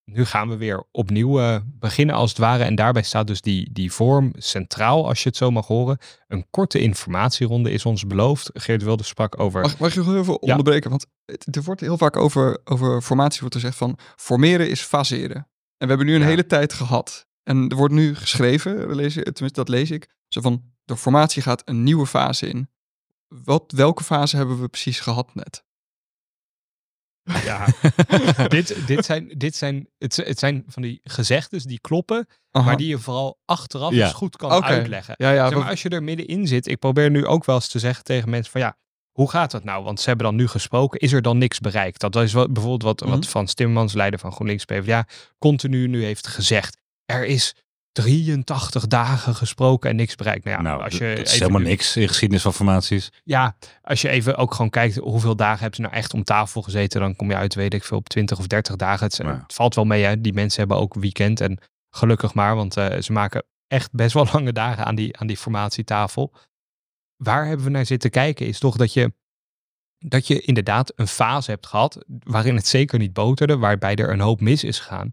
[0.05, 2.65] nu gaan we weer opnieuw uh, beginnen als het ware.
[2.65, 5.99] En daarbij staat dus die, die vorm centraal, als je het zo mag horen.
[6.29, 8.51] Een korte informatieronde is ons beloofd.
[8.53, 9.61] Geert Wilde sprak over...
[9.61, 10.91] Mag, mag je nog even onderbreken?
[10.91, 13.99] Want het, er wordt heel vaak over, over formatie wordt er gezegd van...
[14.17, 15.37] formeren is faseren.
[15.77, 19.23] En we hebben nu een hele tijd gehad en er wordt nu geschreven, we lezen,
[19.23, 22.71] tenminste dat lees ik, zo van de formatie gaat een nieuwe fase in.
[23.29, 25.65] Wat, welke fase hebben we precies gehad net?
[27.45, 27.67] Ja,
[28.49, 32.65] dit, dit, zijn, dit zijn, het, het zijn van die gezegdes die kloppen, Aha.
[32.67, 34.05] maar die je vooral achteraf Ja.
[34.05, 35.15] eens goed kan uitleggen.
[35.17, 37.69] Ja, ja, Zeg maar, als je er middenin zit, ik probeer nu ook wel eens
[37.69, 38.77] te zeggen tegen mensen van ja,
[39.11, 39.85] hoe gaat dat nou?
[39.85, 42.01] Want ze hebben dan nu gesproken, is er dan niks bereikt?
[42.01, 43.11] Dat is wat, bijvoorbeeld wat, Mhm.
[43.11, 45.07] wat Frans Timmermans, leider van GroenLinks PvdA,
[45.39, 46.77] continu nu heeft gezegd.
[47.11, 47.55] Er is
[47.93, 50.45] 83 dagen gesproken en niks bereikt.
[50.45, 53.11] Nou ja, nou, als je dat is even helemaal niks in geschiedenis van formaties.
[53.25, 56.63] ja, als je even ook gewoon kijkt hoeveel dagen hebben ze nou echt om tafel
[56.63, 59.07] gezeten, dan kom je uit, weet ik veel, op 20 of 30 dagen.
[59.07, 60.21] Het valt wel mee, hè.
[60.21, 61.59] Die mensen hebben ook weekend en
[61.91, 65.37] gelukkig maar, want eh, ze maken echt best wel lange dagen aan die, aan die
[65.37, 66.33] formatietafel.
[67.17, 69.13] Waar hebben we naar zitten kijken is toch dat je,
[69.99, 74.21] dat je inderdaad een fase hebt gehad waarin het zeker niet boterde, waarbij er een
[74.21, 75.11] hoop mis is gegaan.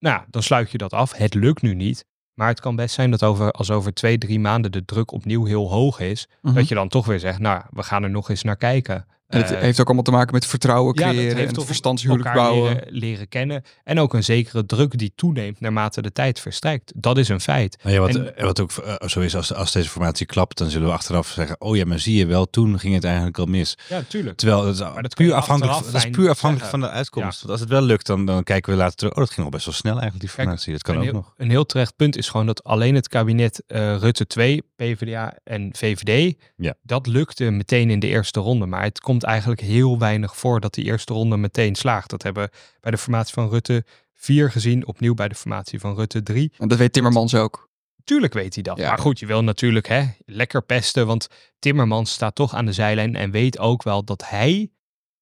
[0.00, 1.12] Nou, dan sluit je dat af.
[1.12, 2.04] Het lukt nu niet.
[2.34, 5.44] Maar het kan best zijn dat over, als over twee, drie maanden de druk opnieuw
[5.44, 6.54] heel hoog is, Mhm.
[6.54, 9.06] dat je dan toch weer zegt, nou, we gaan er nog eens naar kijken.
[9.30, 12.34] En het Eh, heeft ook allemaal te maken met vertrouwen ja, creëren heeft en verstandshuwelijk
[12.34, 12.72] bouwen.
[12.74, 13.62] Leren, leren kennen.
[13.84, 16.92] En ook een zekere druk die toeneemt naarmate de tijd verstrijkt.
[16.96, 17.78] Dat is een feit.
[17.82, 20.58] Nou ja, wat, En- eh, wat ook eh, zo is, als, als deze formatie klapt,
[20.58, 23.38] dan zullen we achteraf zeggen, oh ja, maar zie je wel, toen ging het eigenlijk
[23.38, 23.78] al mis.
[23.88, 24.36] Ja, tuurlijk.
[24.36, 26.70] Terwijl dat puur afhankelijk, dat is puur afhankelijk zeggen.
[26.70, 27.38] van de uitkomst.
[27.40, 29.52] Want als het wel lukt, dan, dan kijken we later terug, oh dat ging al
[29.52, 30.72] best wel snel eigenlijk, die Kijk, formatie.
[30.72, 31.34] dat kan een ook heel, nog.
[31.36, 35.70] Een heel terecht punt is gewoon dat alleen het kabinet eh, Rutte 2, PvdA en
[35.76, 36.74] VVD, Ja.
[36.82, 38.66] dat lukte meteen in de eerste ronde.
[38.66, 42.10] Maar het komt eigenlijk heel weinig voor dat die eerste ronde meteen slaagt.
[42.10, 45.94] Dat hebben we bij de formatie van Rutte 4 gezien, opnieuw bij de formatie van
[45.94, 46.52] Rutte 3.
[46.58, 47.68] En dat weet Timmermans ook.
[48.04, 48.78] Tuurlijk weet hij dat.
[48.78, 48.88] Ja.
[48.88, 51.28] Maar goed, je wil natuurlijk hè, lekker pesten, want
[51.58, 54.70] Timmermans staat toch aan de zijlijn en weet ook wel dat hij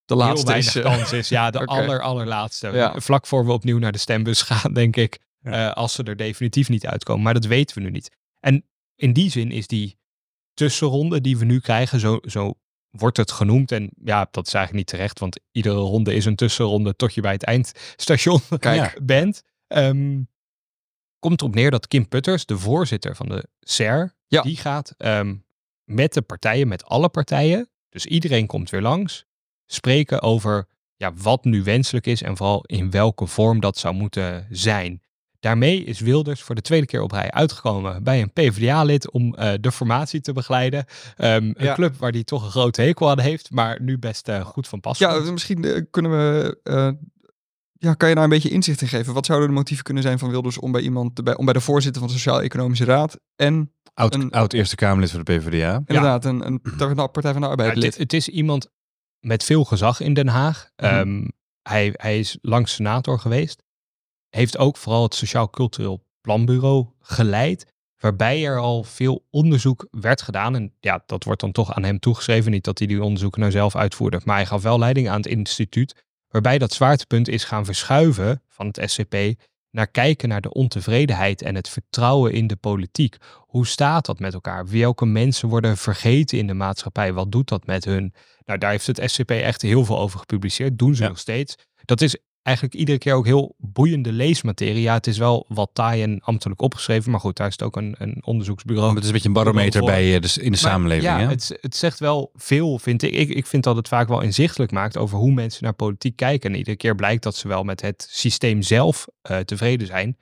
[0.05, 0.77] De laatste is...
[0.77, 1.29] eh, kans is.
[1.29, 2.69] Ja, de aller, allerlaatste.
[2.69, 3.01] Ja.
[3.01, 5.19] Vlak voor we opnieuw naar de stembus gaan, denk ik.
[5.41, 5.69] Ja.
[5.69, 7.23] eh, als ze er definitief niet uitkomen.
[7.23, 8.17] Maar dat weten we nu niet.
[8.41, 8.65] En
[8.97, 9.99] in die zin is die
[10.55, 12.55] tussenronde die we nu krijgen, zo, zo
[12.91, 13.73] wordt het genoemd.
[13.73, 17.21] En ja, dat is eigenlijk niet terecht, want iedere ronde is een tussenronde tot je
[17.21, 19.07] bij het eindstation Kijk.
[19.07, 19.43] bent.
[19.67, 20.23] Ehm,
[21.19, 24.43] komt erop neer dat Kim Putters, de voorzitter van de SER, Ja.
[24.43, 25.37] die gaat ehm,
[25.85, 29.25] met de partijen, met alle partijen, dus iedereen komt weer langs,
[29.67, 34.47] spreken over ja, wat nu wenselijk is en vooral in welke vorm dat zou moeten
[34.51, 35.03] zijn.
[35.41, 39.53] Daarmee is Wilders voor de tweede keer op rij uitgekomen bij een PvdA-lid om eh,
[39.61, 40.85] de formatie te begeleiden.
[41.17, 41.75] Ehm, Een Ja.
[41.75, 44.81] club waar hij toch een grote hekel aan heeft, maar nu best eh, goed van
[44.81, 45.31] pas Ja, komt.
[45.33, 46.59] misschien eh, kunnen we...
[46.63, 46.91] eh,
[47.73, 49.15] ja, kan je daar een beetje inzicht in geven?
[49.15, 51.61] Wat zouden de motieven kunnen zijn van Wilders om bij iemand, bij, om bij de
[51.61, 55.83] voorzitter van de Sociaal-Economische Raad en Oud, een- oud Eerste Kamerlid van de PvdA.
[55.87, 57.97] inderdaad een, een Partij van de- Partij van de Arbeid Ja, het, lid?
[57.99, 58.69] het is iemand
[59.21, 60.71] met veel gezag in Den Haag.
[60.77, 60.87] Mhm.
[60.95, 61.29] Ehm,
[61.63, 63.63] hij, hij is lang senator geweest.
[64.31, 67.67] Heeft ook vooral het Sociaal Cultureel Planbureau geleid.
[67.99, 70.55] waarbij er al veel onderzoek werd gedaan.
[70.55, 72.51] En ja, dat wordt dan toch aan hem toegeschreven.
[72.51, 75.27] Niet dat hij die onderzoeken nou zelf uitvoerde, maar hij gaf wel leiding aan het
[75.27, 76.05] instituut.
[76.29, 79.17] Waarbij dat zwaartepunt is gaan verschuiven van het SCP
[79.71, 83.17] naar kijken naar de ontevredenheid en het vertrouwen in de politiek.
[83.37, 84.69] Hoe staat dat met elkaar?
[84.69, 87.13] Welke mensen worden vergeten in de maatschappij?
[87.13, 88.15] Wat doet dat met hun?
[88.45, 90.79] Nou, daar heeft het SCP echt heel veel over gepubliceerd.
[90.79, 91.09] Doen ze Ja.
[91.09, 91.55] nog steeds.
[91.85, 92.17] Dat is
[92.49, 94.81] eigenlijk iedere keer ook heel boeiende leesmaterie.
[94.81, 97.77] Ja, het is wel wat taai en ambtelijk opgeschreven, maar goed, daar is het ook
[97.77, 98.89] een, een onderzoeksbureau.
[98.95, 101.05] Het is een beetje een barometer bij, eh, dus in de Maar samenleving.
[101.13, 103.15] Ja, Ja, Het, het zegt wel veel, vind ik.
[103.15, 103.29] ik.
[103.29, 106.51] Ik vind dat het vaak wel inzichtelijk maakt over hoe mensen naar politiek kijken.
[106.51, 110.17] En iedere keer blijkt dat ze wel met het systeem zelf eh, tevreden zijn.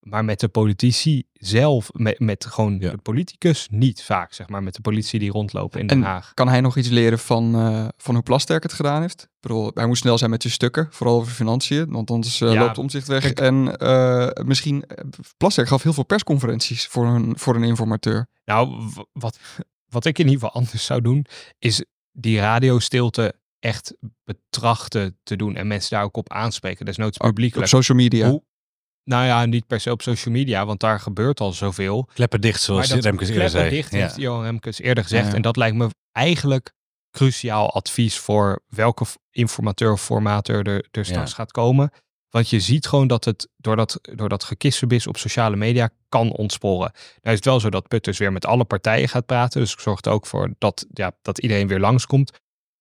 [0.00, 2.90] Maar met de politici zelf, met, met gewoon Ja.
[2.90, 4.62] de politicus niet vaak, zeg maar.
[4.62, 6.34] Met de politie die rondlopen in Den En Haag.
[6.34, 9.22] kan hij nog iets leren van, eh, van hoe Plasterk het gedaan heeft?
[9.22, 12.52] Ik bedoel, hij moest snel zijn met zijn stukken, vooral over financiën, want anders eh,
[12.52, 13.22] Ja, loopt omzicht weg.
[13.22, 14.84] kijk- En eh, misschien,
[15.36, 18.26] Plasterk gaf heel veel persconferenties voor een, voor een informateur.
[18.44, 19.38] Nou, wat,
[19.88, 21.26] wat ik in ieder geval anders zou doen,
[21.58, 25.56] is die radiostilte echt betrachten te doen.
[25.56, 26.84] En mensen daar ook op aanspreken.
[26.84, 27.68] Desnoods Op publiekelijk.
[27.68, 28.28] social media.
[28.28, 28.42] Hoe-
[29.10, 32.08] Nou ja, niet per se op social media, want daar gebeurt al zoveel.
[32.14, 33.70] Kleppen dicht, zoals dat Remkes eerder zei.
[33.70, 33.98] dicht Ja.
[33.98, 35.28] heeft Johan Remkes eerder gezegd.
[35.28, 35.34] Ja.
[35.34, 36.72] En dat lijkt me eigenlijk
[37.10, 41.36] cruciaal advies voor welke informateur of formateur er, er straks Ja.
[41.36, 41.90] gaat komen.
[42.28, 46.32] Want je ziet gewoon dat het door dat, door dat gekissenbis op sociale media kan
[46.32, 46.92] ontsporen.
[46.92, 49.60] Nou is het wel zo dat Putters weer met alle partijen gaat praten.
[49.60, 52.32] Dus zorgt er ook voor dat, ja, dat iedereen weer langskomt.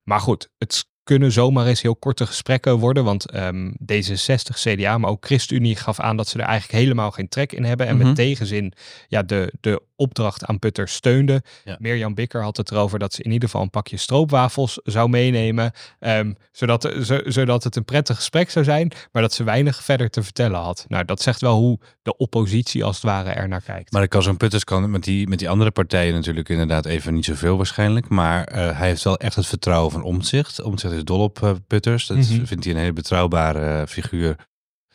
[0.04, 3.04] Maar goed, het kunnen zomaar eens heel korte gesprekken worden.
[3.04, 7.30] Want ehm, D66, CDA, maar ook ChristenUnie gaf aan dat ze er eigenlijk helemaal geen
[7.30, 7.88] trek in hebben.
[7.88, 8.06] En Mhm.
[8.08, 8.74] met tegenzin
[9.08, 11.42] ja, de, de opdracht aan Putters steunde.
[11.64, 11.76] Ja.
[11.80, 15.72] Mirjam Bikker had het erover dat ze in ieder geval een pakje stroopwafels zou meenemen.
[16.00, 20.10] ehm, zodat, zo- zodat het een prettig gesprek zou zijn, maar dat ze weinig verder
[20.10, 20.86] te vertellen had.
[20.88, 23.92] Nou, dat zegt wel hoe de oppositie als het ware er naar kijkt.
[23.92, 27.14] Maar dan kan zo'n Putters kan met die, met die andere partijen natuurlijk inderdaad even
[27.14, 28.10] niet zoveel waarschijnlijk.
[28.10, 30.62] Maar eh, hij heeft wel echt het vertrouwen van Omtzigt.
[30.62, 32.08] Omtzigt is dol op Putters.
[32.08, 32.46] Dat Mhm.
[32.46, 34.48] vindt hij een hele betrouwbare eh, figuur.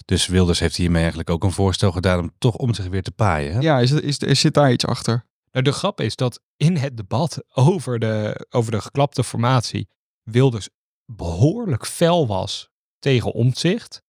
[0.04, 3.52] Dus Wilders heeft hiermee eigenlijk ook een voorstel gedaan om toch Omtzigt weer te paaien.
[3.52, 3.60] Hè?
[3.60, 5.26] Ja, is, is, is, zit daar iets achter?
[5.52, 9.88] Nou, de grap is dat in het debat over de, over de geklapte formatie
[10.22, 10.68] Wilders
[11.06, 14.02] behoorlijk fel was tegen omzicht.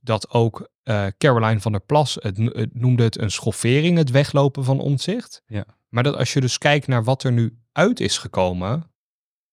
[0.00, 4.80] Dat ook eh, Caroline van der Plas het noemde het een schoffering, het weglopen van
[4.80, 5.42] omzicht.
[5.46, 5.64] Ja.
[5.88, 8.91] Maar dat als je dus kijkt naar wat er nu uit is gekomen,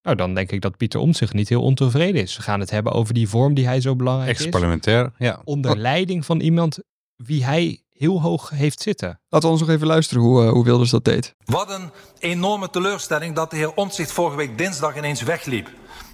[0.10, 2.38] nou dan denk ik dat Pieter Omtzigt niet heel ontevreden is.
[2.38, 4.42] We gaan het hebben over die vorm die hij zo belangrijk is.
[4.42, 5.42] Ex-parlementair, ja.
[5.44, 6.80] Onder leiding van iemand
[7.16, 9.20] wie hij heel hoog heeft zitten.
[9.30, 11.36] Laten we ons nog even luisteren hoe, eh, hoe Wilders dat deed.
[11.46, 15.70] Wat een enorme teleurstelling dat de heer Omtzigt vorige week dinsdag ineens wegliep.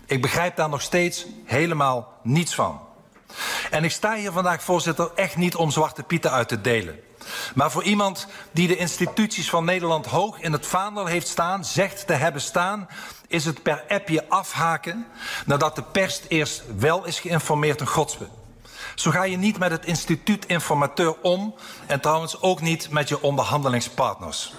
[0.06, 2.80] Ik begrijp daar nog steeds helemaal niets van.
[3.72, 6.96] En ik sta hier vandaag, voorzitter, echt niet om zwarte pieten uit te delen.
[7.56, 12.08] Maar voor iemand die de instituties van Nederland hoog in het vaandel heeft staan, zegt
[12.08, 12.88] te hebben staan,
[13.28, 15.08] is het per appje afhaken
[15.46, 18.28] nadat de pers eerst wel is geïnformeerd een godsbe.
[18.96, 21.56] Zo ga je niet met het instituut informateur om
[21.88, 24.54] en trouwens ook niet met je onderhandelingspartners.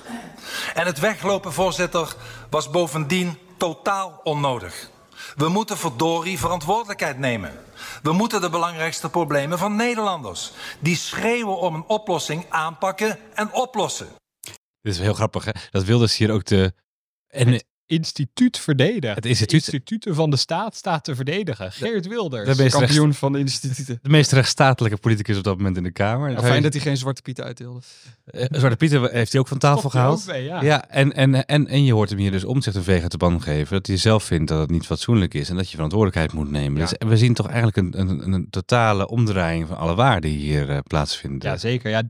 [0.74, 2.14] En het weglopen, voorzitter,
[2.50, 4.90] was bovendien totaal onnodig.
[5.36, 7.52] We moeten verdorie verantwoordelijkheid nemen.
[8.02, 14.08] We moeten de belangrijkste problemen van Nederlanders, die schreeuwen om een oplossing, aanpakken en oplossen.
[14.80, 15.50] Dit is heel grappig hè.
[15.70, 16.72] Dat Wilders hier ook de...
[17.26, 19.14] En Instituut verdedigen.
[19.16, 21.72] Het instituut- Instituten van de staat staat te verdedigen.
[21.72, 22.56] Geert Wilders.
[22.56, 23.98] de rechts- Kampioen van de instituten.
[24.02, 26.32] de meest rechtsstatelijke politicus op dat moment in de Kamer.
[26.32, 27.80] Nou, fijn dat hij geen zwarte pieten uitdeelde.
[28.24, 30.26] Eh, Zwarte Pieter heeft hij ook van tafel gehaald.
[30.26, 30.62] mee, ja.
[30.62, 33.10] Ja, en, en, en, en je hoort hem hier dus om zich een veeg uit
[33.10, 33.72] de pan geven.
[33.72, 36.80] Dat hij zelf vindt dat het niet fatsoenlijk is en dat je verantwoordelijkheid moet nemen.
[36.80, 36.86] Ja.
[36.98, 40.70] Dus we zien toch eigenlijk een, een, een totale omdraaiing van alle waarden die hier
[40.70, 41.50] eh, plaatsvinden.
[41.50, 41.90] Ja, zeker.
[41.90, 42.02] Ja,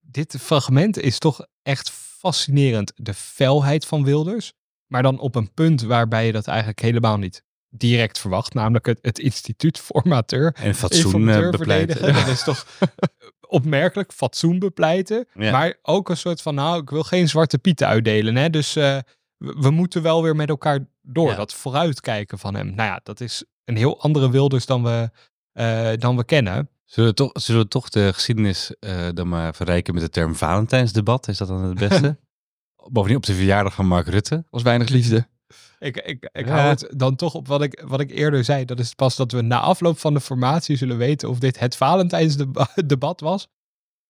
[0.00, 2.92] dit fragment is toch echt fascinerend.
[2.96, 4.52] De felheid van Wilders.
[4.88, 8.54] Maar dan op een punt waarbij je dat eigenlijk helemaal niet direct verwacht.
[8.54, 10.54] Namelijk het, het instituut formateur.
[10.62, 12.02] en fatsoen eh, bepleiten.
[12.14, 12.66] Dat is toch
[13.40, 14.12] opmerkelijk.
[14.12, 15.26] Fatsoen bepleiten.
[15.34, 15.50] Ja.
[15.50, 18.36] Maar ook een soort van, nou, ik wil geen zwarte pieten uitdelen.
[18.36, 18.50] Hè?
[18.50, 18.98] Dus eh,
[19.36, 21.30] we, moeten wel weer met elkaar door.
[21.30, 21.36] Ja.
[21.36, 22.66] Dat vooruitkijken van hem.
[22.66, 25.10] Nou ja, dat is een heel andere Wilders dan we,
[25.52, 26.70] eh, dan we kennen.
[26.84, 28.74] Zullen, we toch, zullen we toch de geschiedenis
[29.14, 31.28] dan maar verrijken met de term Valentijnsdebat?
[31.28, 32.18] Is dat dan het beste?
[32.90, 34.44] Bovendien op de verjaardag van Mark Rutte.
[34.50, 35.28] was weinig liefde.
[35.78, 36.52] Ik, ik, ik Ja.
[36.56, 38.64] hou het dan toch op wat ik, wat ik eerder zei.
[38.64, 41.76] Dat is pas dat we na afloop van de formatie zullen weten of dit het
[41.76, 43.48] Valentijnsdebat was.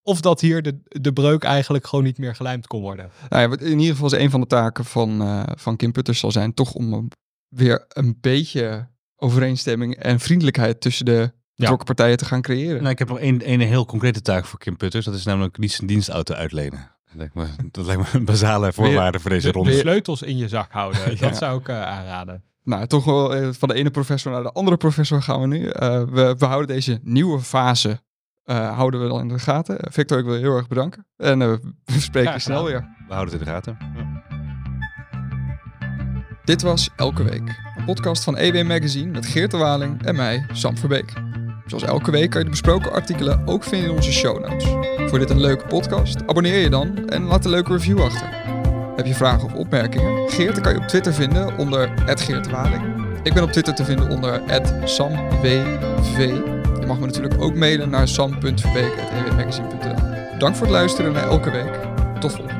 [0.03, 3.11] Of dat hier de, de breuk eigenlijk gewoon niet meer gelijmd kon worden.
[3.29, 6.19] Nou ja, in ieder geval is een van de taken van, eh, van Kim Putters
[6.19, 7.09] zal zijn toch om
[7.49, 12.79] weer een beetje overeenstemming en vriendelijkheid tussen de betrokken partijen te gaan creëren.
[12.79, 15.05] Nou, ik heb nog één, één heel concrete taak voor Kim Putters.
[15.05, 16.97] Dat is namelijk niet zijn dienstauto uitlenen.
[17.09, 19.71] Dat lijkt me, dat lijkt me een basale voorwaarde voor deze De, ronde.
[19.71, 21.01] de sleutels in je zak houden.
[21.19, 21.29] Ja.
[21.29, 22.43] Dat zou ik eh, aanraden.
[22.65, 25.69] Nou, toch wel eh, van de ene professor naar de andere professor gaan we nu.
[25.69, 28.01] Eh, we, we houden deze nieuwe fase
[28.45, 29.77] eh, houden we dan in de gaten.
[29.93, 31.07] Victor, ik wil je heel erg bedanken.
[31.17, 31.49] En eh,
[31.95, 32.81] we spreken je snel weer.
[33.09, 33.79] We houden het in de gaten.
[36.45, 37.61] Dit was Elke Week.
[37.77, 41.13] Een podcast van EW Magazine met Geert de Waling en mij, Sam Verbeek.
[41.69, 44.65] Zoals elke week kan je de besproken artikelen ook vinden in onze show notes.
[45.09, 48.29] Voor dit een leuke podcast, abonneer je dan en laat een leuke review achter.
[48.97, 50.31] Heb je vragen of opmerkingen?
[50.31, 52.81] Geert kan je op Twitter vinden onder Geert.
[53.23, 54.43] Ik ben op Twitter te vinden onder
[54.85, 56.31] SamWV.
[56.81, 61.79] Je mag me natuurlijk ook mailen naar sam.verbeek.ewmagazine.nl Dank voor het luisteren naar Elke Week.
[62.21, 62.58] Tot volgende.